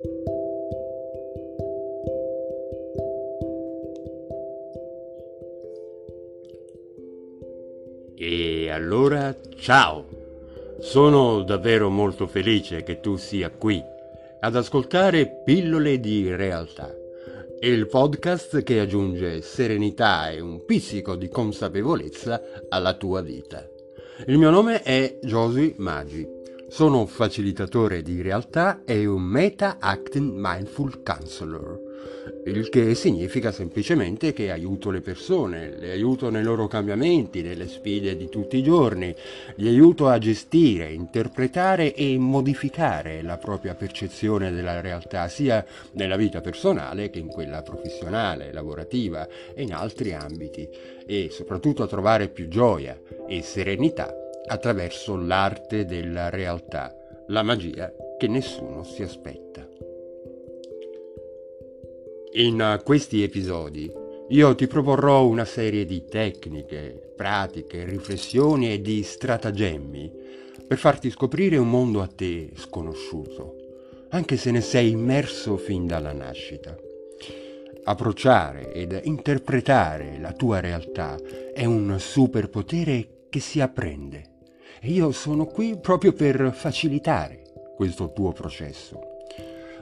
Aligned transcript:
E 0.00 0.06
allora 8.70 9.34
ciao! 9.56 10.06
Sono 10.78 11.42
davvero 11.42 11.90
molto 11.90 12.28
felice 12.28 12.84
che 12.84 13.00
tu 13.00 13.16
sia 13.16 13.50
qui 13.50 13.82
ad 14.40 14.54
ascoltare 14.54 15.42
Pillole 15.44 15.98
di 15.98 16.32
realtà, 16.32 16.94
il 17.60 17.88
podcast 17.88 18.62
che 18.62 18.78
aggiunge 18.78 19.42
serenità 19.42 20.30
e 20.30 20.38
un 20.38 20.64
pizzico 20.64 21.16
di 21.16 21.28
consapevolezza 21.28 22.40
alla 22.68 22.94
tua 22.94 23.20
vita. 23.20 23.68
Il 24.26 24.38
mio 24.38 24.50
nome 24.50 24.82
è 24.82 25.18
Josie 25.22 25.74
Maggi, 25.78 26.37
sono 26.68 27.06
facilitatore 27.06 28.02
di 28.02 28.20
realtà 28.22 28.82
e 28.84 29.06
un 29.06 29.22
Meta 29.22 29.78
Acting 29.80 30.32
Mindful 30.36 31.02
Counselor 31.02 31.86
il 32.44 32.68
che 32.68 32.94
significa 32.94 33.52
semplicemente 33.52 34.32
che 34.32 34.50
aiuto 34.50 34.90
le 34.90 35.00
persone, 35.00 35.76
le 35.78 35.90
aiuto 35.90 36.30
nei 36.30 36.42
loro 36.42 36.66
cambiamenti, 36.66 37.42
nelle 37.42 37.68
sfide 37.68 38.16
di 38.16 38.28
tutti 38.28 38.56
i 38.56 38.62
giorni, 38.62 39.14
li 39.56 39.68
aiuto 39.68 40.08
a 40.08 40.18
gestire, 40.18 40.92
interpretare 40.92 41.94
e 41.94 42.16
modificare 42.18 43.22
la 43.22 43.36
propria 43.36 43.74
percezione 43.74 44.50
della 44.50 44.80
realtà, 44.80 45.28
sia 45.28 45.64
nella 45.92 46.16
vita 46.16 46.40
personale 46.40 47.10
che 47.10 47.18
in 47.18 47.28
quella 47.28 47.62
professionale, 47.62 48.52
lavorativa 48.52 49.26
e 49.54 49.62
in 49.62 49.74
altri 49.74 50.12
ambiti, 50.12 50.68
e 51.06 51.28
soprattutto 51.30 51.82
a 51.82 51.86
trovare 51.86 52.28
più 52.28 52.48
gioia 52.48 52.98
e 53.26 53.42
serenità 53.42 54.27
attraverso 54.48 55.16
l'arte 55.16 55.84
della 55.84 56.30
realtà, 56.30 56.94
la 57.28 57.42
magia 57.42 57.92
che 58.18 58.26
nessuno 58.26 58.82
si 58.82 59.02
aspetta. 59.02 59.68
In 62.32 62.80
questi 62.84 63.22
episodi 63.22 63.90
io 64.30 64.54
ti 64.54 64.66
proporrò 64.66 65.26
una 65.26 65.44
serie 65.44 65.84
di 65.84 66.04
tecniche, 66.04 67.12
pratiche, 67.16 67.84
riflessioni 67.84 68.72
e 68.72 68.80
di 68.80 69.02
stratagemmi 69.02 70.12
per 70.66 70.78
farti 70.78 71.10
scoprire 71.10 71.56
un 71.56 71.70
mondo 71.70 72.02
a 72.02 72.06
te 72.06 72.50
sconosciuto, 72.54 73.56
anche 74.10 74.36
se 74.36 74.50
ne 74.50 74.60
sei 74.60 74.90
immerso 74.90 75.56
fin 75.56 75.86
dalla 75.86 76.12
nascita. 76.12 76.76
Approcciare 77.84 78.72
ed 78.72 79.00
interpretare 79.04 80.18
la 80.20 80.32
tua 80.32 80.60
realtà 80.60 81.16
è 81.54 81.64
un 81.64 81.98
superpotere 81.98 83.26
che 83.30 83.40
si 83.40 83.60
apprende 83.62 84.36
io 84.82 85.10
sono 85.12 85.46
qui 85.46 85.78
proprio 85.78 86.12
per 86.12 86.52
facilitare 86.54 87.42
questo 87.76 88.12
tuo 88.12 88.32
processo 88.32 89.08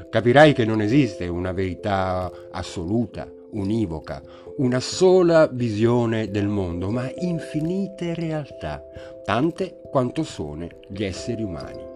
capirai 0.09 0.53
che 0.53 0.65
non 0.65 0.81
esiste 0.81 1.27
una 1.27 1.53
verità 1.53 2.31
assoluta, 2.51 3.31
univoca, 3.51 4.23
una 4.59 4.81
sola 4.81 5.47
visione 5.47 6.31
del 6.31 6.49
mondo, 6.49 6.91
ma 6.91 7.11
infinite 7.19 8.15
realtà, 8.15 8.83
tante 9.25 9.81
quanto 9.91 10.23
sono 10.23 10.67
gli 10.89 11.05
esseri 11.05 11.43
umani. 11.43 11.95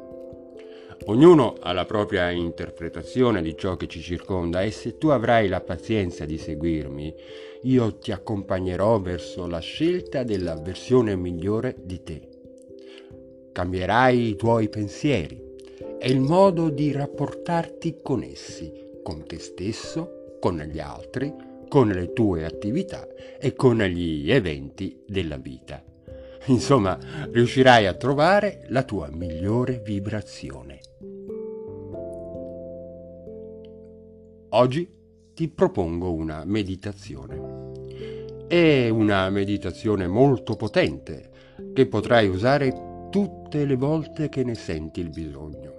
Ognuno 1.06 1.56
ha 1.60 1.72
la 1.72 1.86
propria 1.86 2.30
interpretazione 2.30 3.40
di 3.40 3.56
ciò 3.56 3.76
che 3.76 3.86
ci 3.86 4.00
circonda 4.00 4.60
e 4.62 4.70
se 4.70 4.98
tu 4.98 5.08
avrai 5.08 5.48
la 5.48 5.62
pazienza 5.62 6.26
di 6.26 6.36
seguirmi, 6.36 7.14
io 7.62 7.96
ti 7.96 8.12
accompagnerò 8.12 9.00
verso 9.00 9.46
la 9.46 9.60
scelta 9.60 10.24
della 10.24 10.56
versione 10.56 11.16
migliore 11.16 11.74
di 11.82 12.02
te. 12.02 12.29
Cambierai 13.52 14.28
i 14.28 14.36
tuoi 14.36 14.68
pensieri, 14.68 15.42
è 15.98 16.06
il 16.06 16.20
modo 16.20 16.70
di 16.70 16.92
rapportarti 16.92 17.98
con 18.02 18.22
essi, 18.22 18.72
con 19.02 19.26
te 19.26 19.38
stesso, 19.38 20.36
con 20.40 20.56
gli 20.58 20.78
altri, 20.78 21.34
con 21.68 21.88
le 21.88 22.12
tue 22.12 22.44
attività 22.44 23.06
e 23.38 23.54
con 23.54 23.78
gli 23.78 24.30
eventi 24.30 25.02
della 25.06 25.36
vita. 25.36 25.84
Insomma, 26.46 26.98
riuscirai 27.30 27.86
a 27.86 27.94
trovare 27.94 28.64
la 28.68 28.82
tua 28.82 29.08
migliore 29.12 29.82
vibrazione. 29.84 30.80
Oggi 34.50 34.88
ti 35.34 35.48
propongo 35.48 36.12
una 36.12 36.44
meditazione. 36.44 37.68
È 38.46 38.88
una 38.88 39.28
meditazione 39.30 40.06
molto 40.06 40.56
potente 40.56 41.30
che 41.72 41.86
potrai 41.86 42.28
usare 42.28 42.89
tutte 43.10 43.64
le 43.64 43.76
volte 43.76 44.28
che 44.28 44.44
ne 44.44 44.54
senti 44.54 45.00
il 45.00 45.10
bisogno. 45.10 45.74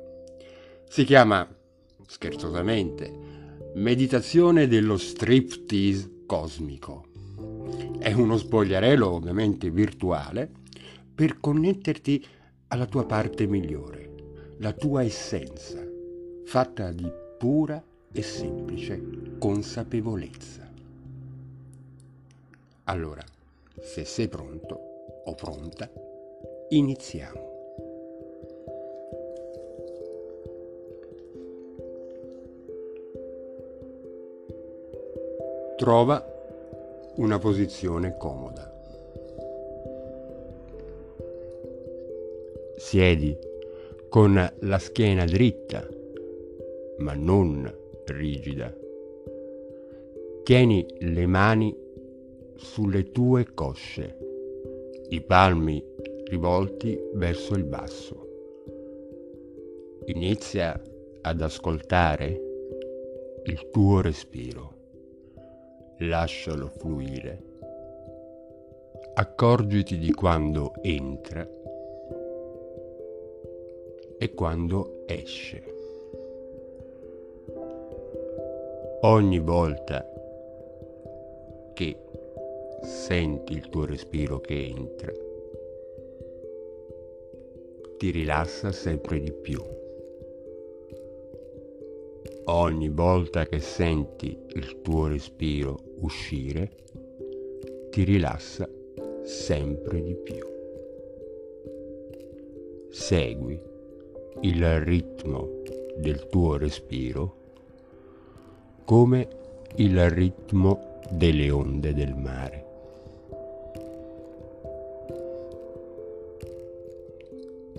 Si 0.88 1.04
chiama, 1.04 1.48
scherzosamente, 2.06 3.32
Meditazione 3.74 4.68
dello 4.68 4.98
striptease 4.98 6.24
cosmico. 6.26 7.06
È 7.98 8.12
uno 8.12 8.36
spogliarello 8.36 9.10
ovviamente 9.10 9.70
virtuale 9.70 10.52
per 11.16 11.40
connetterti 11.40 12.26
alla 12.68 12.86
tua 12.86 13.06
parte 13.06 13.48
migliore, 13.48 14.14
la 14.58 14.74
tua 14.74 15.04
essenza, 15.04 15.82
fatta 16.44 16.92
di 16.92 17.10
pura 17.38 17.82
e 18.12 18.22
semplice 18.22 19.38
consapevolezza. 19.40 20.70
Allora, 22.84 23.24
se 23.80 24.04
sei 24.04 24.28
pronto 24.28 24.76
o 25.24 25.34
pronta, 25.34 25.90
iniziamo. 26.72 27.50
Trova 35.76 36.26
una 37.16 37.40
posizione 37.40 38.16
comoda. 38.18 38.70
Siedi 42.78 43.38
con 44.10 44.54
la 44.60 44.80
schiena 44.80 45.26
dritta, 45.26 45.86
ma 47.00 47.14
non 47.14 47.72
rigida. 48.06 48.74
Tieni 50.44 50.86
le 51.00 51.26
mani 51.26 51.76
sulle 52.56 53.12
tue 53.12 53.54
cosce, 53.54 54.18
i 55.10 55.22
palmi 55.22 55.91
rivolti 56.32 56.98
verso 57.16 57.56
il 57.56 57.66
basso. 57.66 58.30
Inizia 60.06 60.82
ad 61.24 61.42
ascoltare 61.42 62.42
il 63.44 63.70
tuo 63.70 64.00
respiro 64.00 64.80
lascialo 65.98 66.68
fluire. 66.68 67.50
Accorgiti 69.14 69.98
di 69.98 70.14
quando 70.14 70.72
entra 70.82 71.46
e 74.18 74.34
quando 74.34 75.04
esce. 75.08 75.64
Ogni 79.02 79.40
volta 79.40 80.10
che 81.74 81.98
senti 82.84 83.52
il 83.52 83.68
tuo 83.68 83.86
respiro 83.86 84.40
che 84.40 84.64
entra, 84.66 85.12
ti 88.02 88.10
rilassa 88.10 88.72
sempre 88.72 89.20
di 89.20 89.32
più. 89.32 89.64
Ogni 92.46 92.90
volta 92.90 93.46
che 93.46 93.60
senti 93.60 94.36
il 94.56 94.82
tuo 94.82 95.06
respiro 95.06 95.78
uscire, 96.00 96.72
ti 97.92 98.04
rilassa 98.04 98.68
sempre 99.22 100.02
di 100.02 100.16
più. 100.16 100.44
Segui 102.90 103.62
il 104.40 104.80
ritmo 104.80 105.62
del 105.98 106.26
tuo 106.26 106.58
respiro 106.58 107.36
come 108.84 109.28
il 109.76 110.10
ritmo 110.10 111.02
delle 111.12 111.52
onde 111.52 111.94
del 111.94 112.16
mare. 112.16 112.71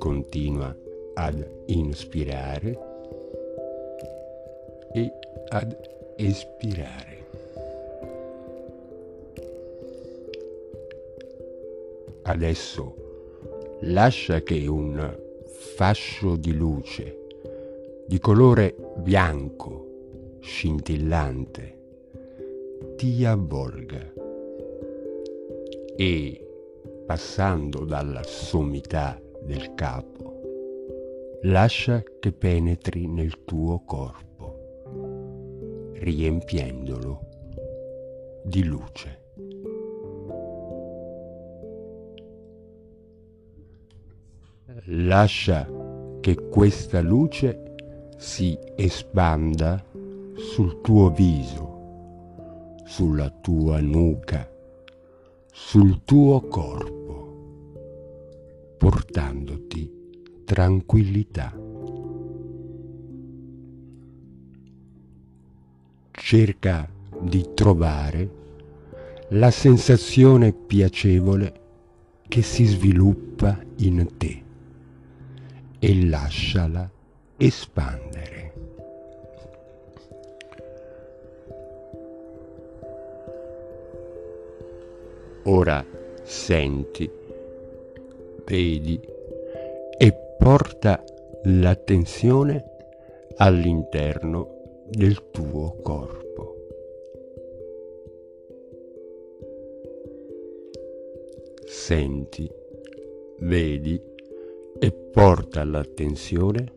Continua 0.03 0.77
ad 1.15 1.49
inspirare 1.67 2.77
e 4.93 5.13
ad 5.47 5.77
espirare. 6.17 7.19
Adesso 12.23 12.95
lascia 13.83 14.43
che 14.43 14.67
un 14.67 15.17
fascio 15.45 16.35
di 16.35 16.53
luce 16.53 17.27
di 18.05 18.19
colore 18.19 18.75
bianco, 18.97 20.39
scintillante, 20.41 21.79
ti 22.97 23.25
avvolga 23.25 24.13
e, 25.95 26.47
passando 27.07 27.85
dalla 27.85 28.25
sommità 28.25 29.23
del 29.45 29.75
capo, 29.75 30.41
lascia 31.43 32.03
che 32.21 32.33
penetri 32.33 33.07
nel 33.07 33.45
tuo 33.45 33.83
corpo. 33.85 34.31
riempiendolo 36.03 37.29
di 38.45 38.65
luce. 38.65 39.21
Lascia 44.87 45.69
che 46.21 46.35
questa 46.49 47.01
luce 47.01 47.75
si 48.17 48.59
espanda 48.75 49.85
sul 50.35 50.81
tuo 50.81 51.11
viso, 51.11 52.81
sulla 52.85 53.31
tua 53.31 53.81
nuca, 53.81 54.49
sul 55.53 56.03
tuo 56.05 56.41
corpo, 56.41 57.02
portandoti 58.83 59.89
tranquillità. 60.45 61.57
Cerca 66.11 66.91
di 67.21 67.51
trovare 67.55 68.31
la 69.29 69.53
sensazione 69.53 70.53
piacevole 70.53 71.61
che 72.27 72.43
si 72.43 72.65
sviluppa 72.65 73.57
in 73.77 74.17
te 74.17 74.43
e 75.79 76.05
lasciala 76.05 76.91
espandere. 77.37 78.53
Ora 85.45 85.87
senti, 86.25 87.22
vedi 88.53 89.01
e 89.97 90.13
porta 90.37 91.03
l'attenzione 91.45 92.63
all'interno 93.37 94.83
del 94.89 95.31
tuo 95.31 95.79
corpo. 95.81 96.67
Senti, 101.65 102.47
vedi 103.39 103.99
e 104.79 104.93
porta 104.93 105.65
l'attenzione 105.65 106.73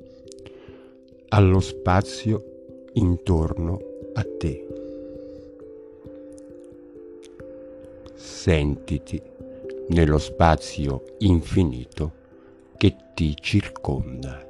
allo 1.28 1.60
spazio 1.60 2.44
intorno 2.94 3.80
a 4.14 4.26
te. 4.38 4.66
Sentiti 8.14 9.34
nello 9.90 10.18
spazio 10.18 11.04
infinito 11.20 12.14
che 12.78 12.96
ti 13.14 13.36
circonda. 13.40 14.48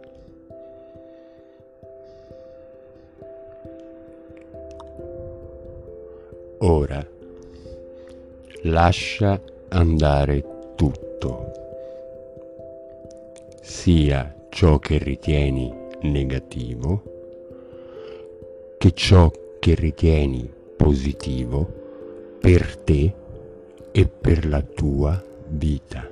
Ora 6.59 7.05
lascia 8.63 9.41
andare 9.69 10.73
tutto, 10.75 11.51
sia 13.61 14.33
ciò 14.49 14.79
che 14.79 14.97
ritieni 14.97 15.83
negativo 16.01 17.13
che 18.77 18.91
ciò 18.93 19.31
che 19.59 19.73
ritieni 19.73 20.47
positivo 20.75 21.67
per 22.39 22.77
te 22.77 23.13
e 23.97 24.07
per 24.07 24.45
la 24.45 24.61
tua 24.61 25.23
vita. 25.47 26.05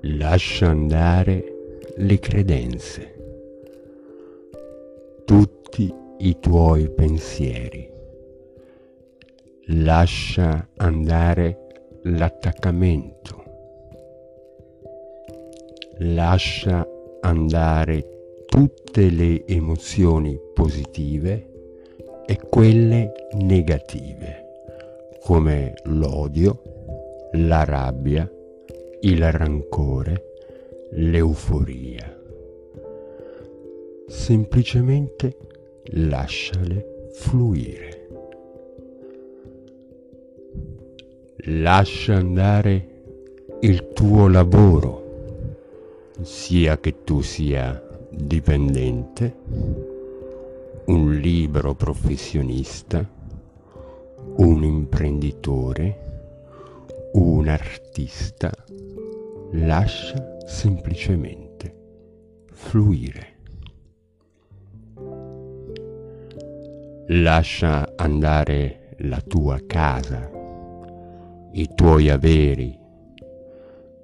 Lascia 0.00 0.68
andare 0.68 1.84
le 1.96 2.18
credenze 2.18 3.14
tutti 5.24 5.90
i 6.18 6.38
tuoi 6.38 6.90
pensieri. 6.90 7.90
Lascia 9.68 10.68
andare 10.76 11.86
l'attaccamento. 12.02 13.42
Lascia 16.00 16.86
andare 17.22 18.42
tutte 18.44 19.08
le 19.08 19.46
emozioni 19.46 20.38
positive 20.52 21.49
e 22.30 22.38
quelle 22.48 23.12
negative, 23.32 24.44
come 25.20 25.74
l'odio, 25.86 26.62
la 27.32 27.64
rabbia, 27.64 28.30
il 29.00 29.32
rancore, 29.32 30.24
l'euforia 30.92 32.18
semplicemente 34.06 35.36
lasciale 35.94 37.08
fluire. 37.14 38.08
Lascia 41.46 42.14
andare 42.14 42.86
il 43.60 43.88
tuo 43.92 44.28
lavoro, 44.28 44.98
sia 46.20 46.78
che 46.78 47.02
tu 47.02 47.22
sia 47.22 47.82
dipendente, 48.10 49.34
un 50.90 51.14
libero 51.14 51.76
professionista, 51.76 53.08
un 54.38 54.64
imprenditore, 54.64 56.00
un 57.12 57.46
artista, 57.46 58.52
lascia 59.52 60.38
semplicemente 60.44 61.74
fluire. 62.50 63.38
Lascia 67.06 67.92
andare 67.94 68.96
la 68.98 69.20
tua 69.20 69.60
casa, 69.64 70.28
i 71.52 71.70
tuoi 71.72 72.10
averi, 72.10 72.76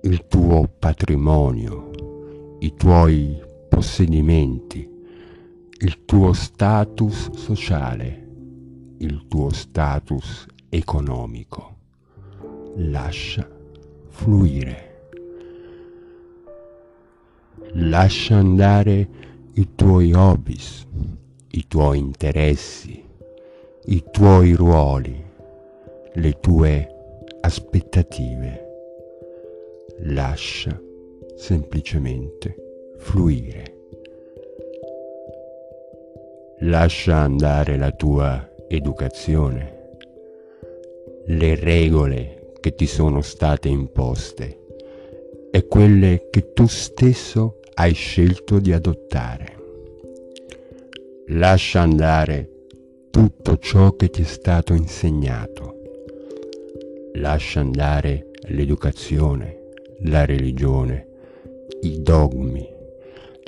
il 0.02 0.26
tuo 0.28 0.68
patrimonio, 0.78 1.90
i 2.60 2.72
tuoi 2.74 3.42
possedimenti, 3.68 4.94
il 5.80 6.06
tuo 6.06 6.32
status 6.32 7.32
sociale, 7.32 8.26
il 8.98 9.26
tuo 9.28 9.52
status 9.52 10.46
economico. 10.70 11.76
Lascia 12.76 13.46
fluire. 14.08 15.10
Lascia 17.74 18.36
andare 18.36 19.08
i 19.52 19.74
tuoi 19.74 20.14
hobbies, 20.14 20.86
i 21.50 21.66
tuoi 21.68 21.98
interessi, 21.98 23.04
i 23.84 24.04
tuoi 24.10 24.54
ruoli, 24.54 25.22
le 26.14 26.40
tue 26.40 26.88
aspettative. 27.42 28.64
Lascia 30.04 30.80
semplicemente 31.36 32.94
fluire. 32.96 33.75
Lascia 36.60 37.16
andare 37.16 37.76
la 37.76 37.90
tua 37.90 38.50
educazione, 38.66 39.90
le 41.26 41.54
regole 41.54 42.52
che 42.60 42.74
ti 42.74 42.86
sono 42.86 43.20
state 43.20 43.68
imposte 43.68 44.64
e 45.50 45.66
quelle 45.66 46.28
che 46.30 46.54
tu 46.54 46.66
stesso 46.66 47.60
hai 47.74 47.92
scelto 47.92 48.58
di 48.58 48.72
adottare. 48.72 49.54
Lascia 51.26 51.82
andare 51.82 52.48
tutto 53.10 53.58
ciò 53.58 53.94
che 53.94 54.08
ti 54.08 54.22
è 54.22 54.24
stato 54.24 54.72
insegnato. 54.72 55.74
Lascia 57.16 57.60
andare 57.60 58.30
l'educazione, 58.48 59.58
la 60.04 60.24
religione, 60.24 61.06
i 61.82 62.00
dogmi. 62.00 62.66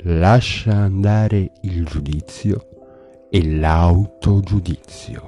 Lascia 0.03 0.75
andare 0.75 1.53
il 1.63 1.83
giudizio 1.85 2.67
e 3.29 3.45
l'autogiudizio. 3.45 5.21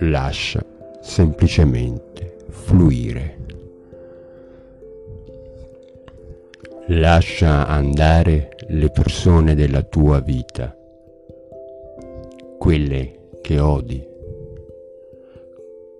Lascia 0.00 0.64
semplicemente 1.00 2.36
fluire. 2.48 3.36
Lascia 6.88 7.66
andare 7.66 8.56
le 8.68 8.90
persone 8.90 9.54
della 9.54 9.82
tua 9.82 10.20
vita 10.20 10.74
quelle 12.58 13.28
che 13.40 13.60
odi, 13.60 14.04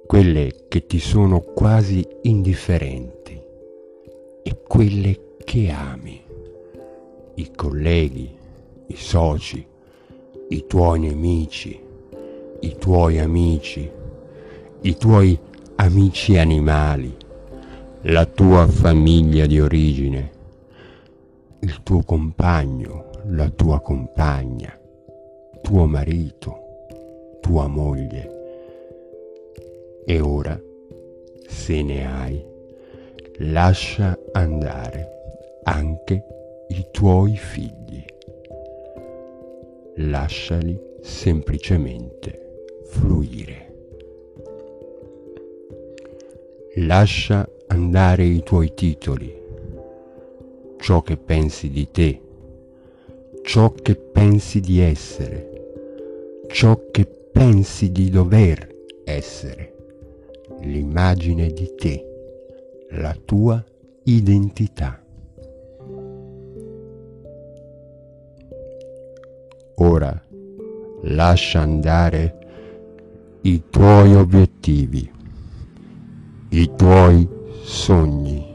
quelle 0.07 0.67
che 0.69 0.87
ti 0.87 0.99
sono 0.99 1.41
quasi 1.41 2.07
indifferenti 2.23 3.41
e 4.43 4.63
quelle 4.67 5.37
che 5.45 5.71
ami, 5.71 6.21
i 7.35 7.51
colleghi, 7.55 8.37
i 8.89 8.97
soci, 8.97 9.65
i 10.51 10.65
tuoi 10.67 10.99
nemici, 10.99 11.79
i 12.61 12.77
tuoi 12.79 13.19
amici, 13.19 13.91
i 14.81 14.97
tuoi 14.97 15.39
amici 15.77 16.39
animali, 16.39 17.15
la 18.03 18.25
tua 18.25 18.67
famiglia 18.67 19.45
di 19.45 19.61
origine, 19.61 20.31
il 21.61 21.83
tuo 21.83 22.03
compagno, 22.03 23.11
la 23.27 23.51
tua 23.51 23.81
compagna, 23.81 24.75
tuo 25.61 25.85
marito, 25.85 26.57
tua 27.43 27.67
moglie. 27.67 28.37
E 30.07 30.21
ora, 30.21 30.59
se 31.47 31.83
ne 31.83 32.07
hai, 32.07 32.45
lascia 33.41 34.19
andare 34.33 35.11
anche 35.65 36.25
i 36.69 36.87
tuoi 36.91 37.37
figli. 37.37 38.03
Lasciali 40.01 40.79
semplicemente 41.01 42.83
fluire. 42.85 43.75
Lascia 46.77 47.51
andare 47.67 48.23
i 48.23 48.45
tuoi 48.45 48.75
titoli, 48.75 49.37
ciò 50.79 51.03
che 51.03 51.17
pensi 51.17 51.69
di 51.69 51.91
te, 51.91 52.21
ciò 53.43 53.73
che 53.73 53.97
pensi 53.97 54.61
di 54.61 54.79
essere, 54.79 55.73
ciò 56.47 56.81
che 56.93 57.05
pensi 57.05 57.91
di 57.91 58.09
dover 58.09 58.69
essere, 59.03 59.75
l'immagine 60.61 61.49
di 61.49 61.75
te, 61.75 62.07
la 62.91 63.17
tua 63.25 63.65
identità. 64.05 65.05
Ora 69.99 70.23
lascia 71.03 71.63
andare 71.63 72.39
i 73.41 73.65
tuoi 73.69 74.15
obiettivi, 74.15 75.11
i 76.51 76.71
tuoi 76.77 77.29
sogni 77.65 78.47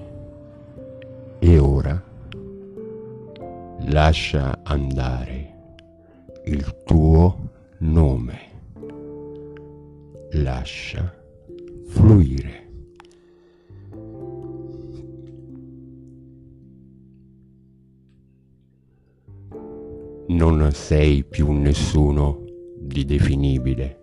e 1.39 1.57
ora 1.57 2.01
lascia 3.87 4.61
andare 4.63 5.53
il 6.45 6.83
tuo 6.85 7.49
nome, 7.79 8.39
lascia 10.31 11.13
fluire. 11.87 12.62
Non 20.33 20.71
sei 20.71 21.23
più 21.23 21.51
nessuno 21.51 22.43
di 22.75 23.05
definibile. 23.05 23.99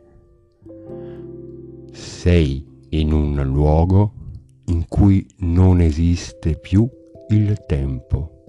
Sei 1.91 2.65
in 2.91 3.13
un 3.13 3.43
luogo 3.43 4.13
in 4.67 4.87
cui 4.87 5.27
non 5.39 5.81
esiste 5.81 6.57
più 6.57 6.89
il 7.31 7.65
tempo. 7.67 8.45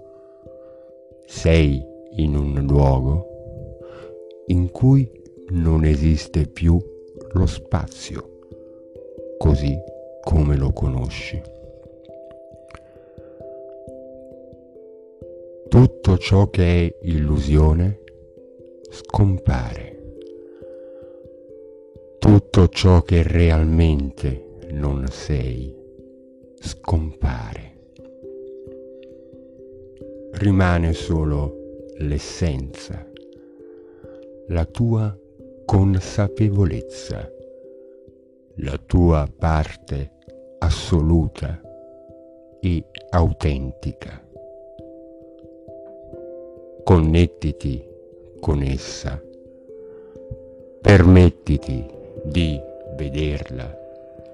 Sei 1.25 1.83
in 2.17 2.35
un 2.35 2.63
luogo 2.67 3.25
in 4.47 4.69
cui 4.69 5.09
non 5.49 5.83
esiste 5.83 6.45
più 6.45 6.79
lo 7.31 7.45
spazio, 7.47 8.41
così 9.39 9.75
come 10.21 10.55
lo 10.55 10.71
conosci. 10.71 11.41
Tutto 15.71 16.17
ciò 16.17 16.49
che 16.49 16.63
è 16.85 16.95
illusione 17.03 18.01
scompare. 18.89 20.15
Tutto 22.19 22.67
ciò 22.67 23.01
che 23.03 23.23
realmente 23.23 24.57
non 24.71 25.07
sei 25.07 25.73
scompare. 26.59 27.77
Rimane 30.33 30.91
solo 30.91 31.85
l'essenza, 31.99 33.09
la 34.47 34.65
tua 34.65 35.17
consapevolezza, 35.63 37.31
la 38.55 38.77
tua 38.77 39.25
parte 39.39 40.17
assoluta 40.59 41.61
e 42.59 42.83
autentica. 43.11 44.30
Connettiti 46.91 47.81
con 48.41 48.61
essa, 48.61 49.17
permettiti 50.81 51.85
di 52.25 52.59
vederla, 52.97 53.73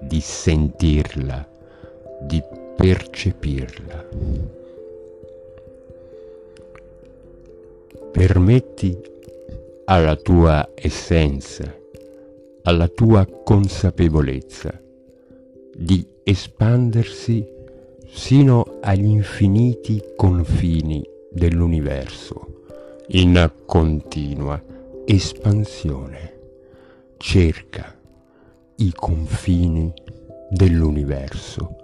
di 0.00 0.18
sentirla, 0.18 1.48
di 2.22 2.42
percepirla. 2.74 4.08
Permetti 8.10 9.00
alla 9.84 10.16
tua 10.16 10.68
essenza, 10.74 11.72
alla 12.62 12.88
tua 12.88 13.24
consapevolezza 13.44 14.82
di 15.76 16.04
espandersi 16.24 17.48
sino 18.08 18.78
agli 18.80 19.06
infiniti 19.06 20.02
confini 20.16 21.16
dell'universo 21.30 22.64
in 23.08 23.50
continua 23.66 24.62
espansione. 25.04 26.36
Cerca 27.16 27.94
i 28.76 28.92
confini 28.92 29.92
dell'universo. 30.50 31.76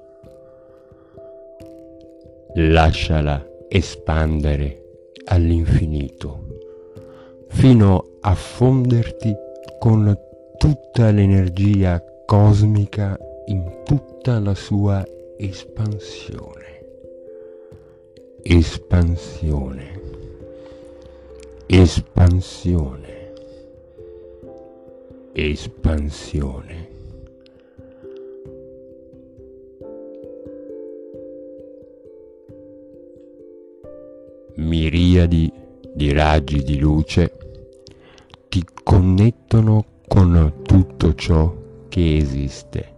Lasciala 2.55 3.45
espandere 3.69 4.83
all'infinito 5.25 6.45
fino 7.49 8.19
a 8.21 8.35
fonderti 8.35 9.35
con 9.79 10.17
tutta 10.57 11.11
l'energia 11.11 12.03
cosmica 12.27 13.19
in 13.47 13.83
tutta 13.85 14.39
la 14.39 14.55
sua 14.55 15.05
espansione. 15.37 16.74
Espansione. 18.47 20.01
Espansione. 21.65 23.33
Espansione. 25.33 26.89
Miriadi 34.57 35.51
di 35.95 36.13
raggi 36.13 36.63
di 36.63 36.79
luce 36.79 37.33
ti 38.51 38.63
connettono 38.83 39.87
con 40.07 40.61
tutto 40.65 41.15
ciò 41.15 41.57
che 41.89 42.19
esiste, 42.19 42.93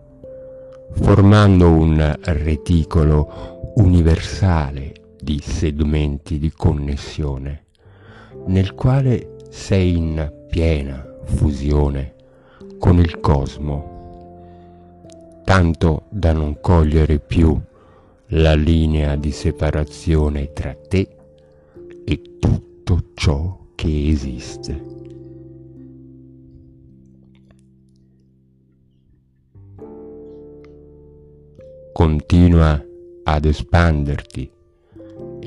formando 0.91 1.71
un 1.71 2.19
reticolo 2.21 3.73
universale 3.77 5.05
di 5.27 5.41
segmenti 5.41 6.39
di 6.39 6.53
connessione, 6.53 7.65
nel 8.47 8.75
quale 8.75 9.39
sei 9.51 9.97
in 9.97 10.33
piena 10.49 11.05
fusione 11.25 12.15
con 12.79 13.01
il 13.01 13.19
cosmo, 13.19 15.03
tanto 15.43 16.05
da 16.11 16.33
non 16.33 16.61
cogliere 16.61 17.19
più 17.19 17.61
la 18.27 18.55
linea 18.55 19.17
di 19.17 19.33
separazione 19.33 20.53
tra 20.53 20.77
te 20.77 21.09
e 22.05 22.23
tutto 22.39 23.11
ciò 23.15 23.67
che 23.75 24.09
esiste. 24.09 24.85
Continua 31.93 32.81
ad 33.25 33.45
espanderti 33.45 34.55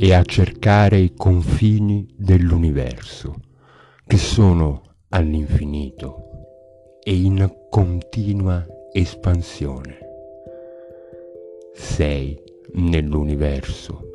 e 0.01 0.13
a 0.13 0.23
cercare 0.23 0.97
i 0.97 1.13
confini 1.13 2.07
dell'universo, 2.15 3.35
che 4.07 4.15
sono 4.15 4.81
all'infinito 5.09 6.99
e 7.03 7.13
in 7.13 7.65
continua 7.69 8.65
espansione. 8.93 9.97
Sei 11.73 12.41
nell'universo, 12.75 14.09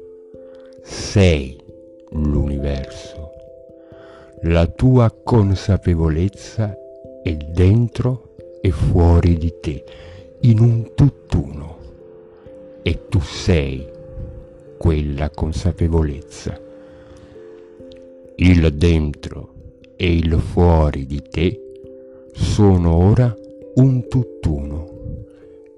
sei 0.82 1.62
l'universo. 2.12 3.32
La 4.44 4.66
tua 4.66 5.14
consapevolezza 5.22 6.74
è 7.22 7.36
dentro 7.36 8.36
e 8.62 8.70
fuori 8.70 9.36
di 9.36 9.52
te, 9.60 9.84
in 10.40 10.60
un 10.60 10.94
tutt'uno, 10.94 11.76
e 12.82 13.06
tu 13.08 13.20
sei 13.20 13.92
quella 14.84 15.30
consapevolezza. 15.30 16.60
Il 18.36 18.70
dentro 18.74 19.54
e 19.96 20.14
il 20.14 20.34
fuori 20.34 21.06
di 21.06 21.22
te 21.22 21.58
sono 22.34 22.94
ora 22.94 23.34
un 23.76 24.06
tutt'uno 24.06 25.24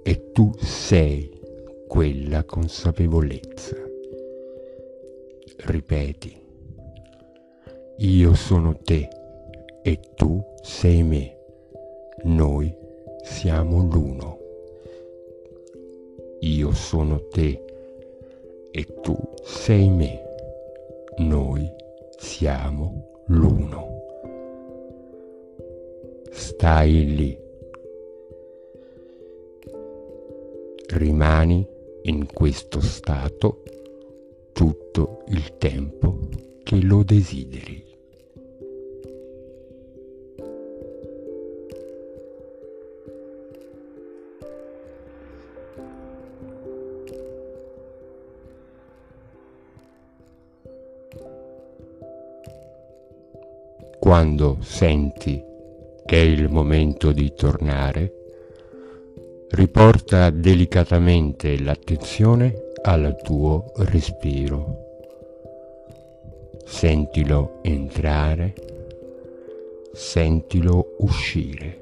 e 0.02 0.32
tu 0.32 0.50
sei 0.58 1.30
quella 1.86 2.42
consapevolezza. 2.42 3.76
ripeti, 5.58 6.36
io 7.98 8.34
sono 8.34 8.76
te 8.82 9.08
e 9.84 10.00
tu 10.16 10.44
sei 10.62 11.04
me, 11.04 11.36
noi 12.24 12.74
siamo 13.22 13.82
l'uno. 13.88 14.38
Io 16.40 16.72
sono 16.72 17.20
te 17.28 17.65
e 18.76 18.84
tu 19.00 19.16
sei 19.42 19.88
me, 19.88 20.22
noi 21.16 21.66
siamo 22.18 23.22
l'uno. 23.28 24.02
Stai 26.30 27.14
lì. 27.14 27.38
Rimani 30.88 31.66
in 32.02 32.26
questo 32.30 32.82
stato 32.82 33.62
tutto 34.52 35.24
il 35.28 35.56
tempo 35.56 36.18
che 36.62 36.82
lo 36.82 37.02
desideri. 37.02 37.85
Quando 54.06 54.58
senti 54.60 55.42
che 56.04 56.16
è 56.16 56.24
il 56.24 56.48
momento 56.48 57.10
di 57.10 57.32
tornare, 57.34 58.12
riporta 59.48 60.30
delicatamente 60.30 61.60
l'attenzione 61.60 62.70
al 62.82 63.16
tuo 63.20 63.72
respiro. 63.78 65.00
Sentilo 66.64 67.58
entrare, 67.62 68.54
sentilo 69.90 70.94
uscire. 70.98 71.80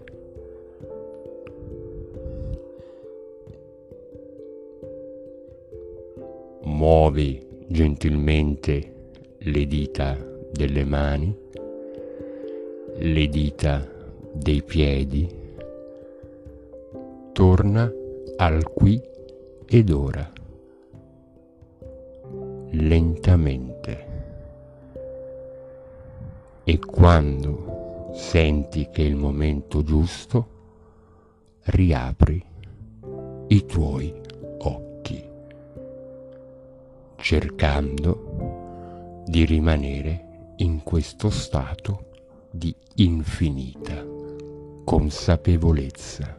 Muovi 6.63 7.47
gentilmente 7.67 8.93
le 9.41 9.67
dita 9.67 10.17
delle 10.51 10.85
mani, 10.85 11.43
le 12.97 13.29
dita 13.29 13.85
dei 14.33 14.63
piedi, 14.63 15.29
torna 17.33 17.93
al 18.37 18.63
qui 18.73 19.03
ed 19.67 19.91
ora 19.91 20.31
lentamente. 22.71 24.13
E 26.63 26.79
quando 26.79 28.13
senti 28.15 28.89
che 28.91 29.03
è 29.03 29.07
il 29.07 29.17
momento 29.17 29.83
giusto, 29.83 30.49
riapri 31.65 32.45
i 33.49 33.67
tuoi 33.67 34.15
occhi, 34.59 35.29
cercando 37.17 39.23
di 39.27 39.45
rimanere 39.45 40.53
in 40.59 40.85
questo 40.85 41.31
stato 41.31 42.13
di 42.55 42.73
infinita 42.97 44.07
consapevolezza. 44.85 46.39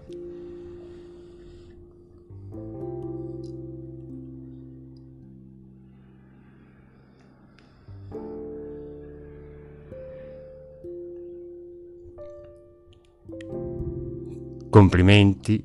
Complimenti 14.69 15.63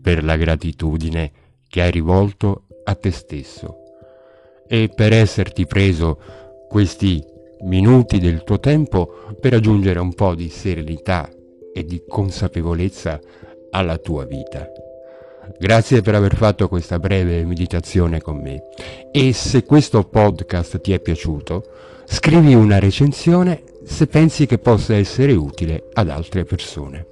per 0.00 0.24
la 0.24 0.36
gratitudine 0.36 1.32
che 1.68 1.82
hai 1.82 1.92
rivolto 1.92 2.66
a 2.84 2.94
te 2.96 3.12
stesso 3.12 3.76
e 4.66 4.90
per 4.92 5.12
esserti 5.12 5.66
preso 5.66 6.66
questi 6.68 7.33
minuti 7.62 8.18
del 8.18 8.44
tuo 8.44 8.60
tempo 8.60 9.34
per 9.40 9.54
aggiungere 9.54 9.98
un 9.98 10.14
po' 10.14 10.34
di 10.34 10.48
serenità 10.48 11.28
e 11.72 11.84
di 11.84 12.02
consapevolezza 12.06 13.20
alla 13.70 13.98
tua 13.98 14.24
vita. 14.24 14.66
Grazie 15.58 16.00
per 16.00 16.14
aver 16.14 16.36
fatto 16.36 16.68
questa 16.68 16.98
breve 16.98 17.44
meditazione 17.44 18.20
con 18.20 18.40
me 18.40 18.62
e 19.12 19.32
se 19.32 19.64
questo 19.64 20.04
podcast 20.04 20.80
ti 20.80 20.92
è 20.92 21.00
piaciuto, 21.00 21.64
scrivi 22.06 22.54
una 22.54 22.78
recensione 22.78 23.62
se 23.84 24.06
pensi 24.06 24.46
che 24.46 24.58
possa 24.58 24.94
essere 24.94 25.32
utile 25.32 25.88
ad 25.92 26.08
altre 26.08 26.44
persone 26.44 27.06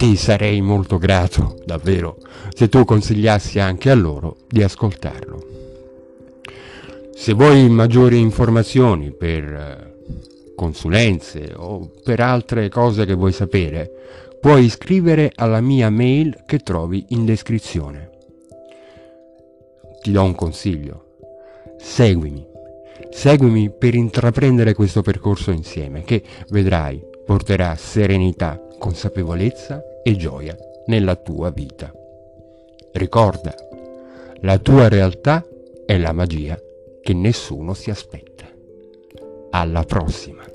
ti 0.00 0.16
sarei 0.16 0.62
molto 0.62 0.96
grato, 0.96 1.56
davvero, 1.62 2.16
se 2.54 2.70
tu 2.70 2.86
consigliassi 2.86 3.58
anche 3.58 3.90
a 3.90 3.94
loro 3.94 4.38
di 4.48 4.62
ascoltarlo. 4.62 5.69
Se 7.20 7.34
vuoi 7.34 7.68
maggiori 7.68 8.18
informazioni 8.18 9.10
per 9.10 9.44
eh, 9.44 10.54
consulenze 10.56 11.52
o 11.54 11.90
per 12.02 12.18
altre 12.20 12.70
cose 12.70 13.04
che 13.04 13.12
vuoi 13.12 13.32
sapere, 13.32 13.92
puoi 14.40 14.64
iscrivere 14.64 15.30
alla 15.34 15.60
mia 15.60 15.90
mail 15.90 16.44
che 16.46 16.60
trovi 16.60 17.04
in 17.08 17.26
descrizione. 17.26 18.08
Ti 20.00 20.12
do 20.12 20.22
un 20.24 20.34
consiglio. 20.34 21.04
Seguimi. 21.76 22.42
Seguimi 23.10 23.70
per 23.70 23.94
intraprendere 23.94 24.72
questo 24.72 25.02
percorso 25.02 25.50
insieme 25.50 26.04
che, 26.04 26.22
vedrai, 26.48 27.04
porterà 27.26 27.76
serenità, 27.76 28.58
consapevolezza 28.78 29.82
e 30.02 30.16
gioia 30.16 30.56
nella 30.86 31.16
tua 31.16 31.50
vita. 31.50 31.92
Ricorda, 32.92 33.54
la 34.40 34.56
tua 34.56 34.88
realtà 34.88 35.44
è 35.84 35.98
la 35.98 36.12
magia 36.12 36.58
che 37.00 37.12
nessuno 37.12 37.74
si 37.74 37.90
aspetta. 37.90 38.48
Alla 39.50 39.82
prossima! 39.84 40.49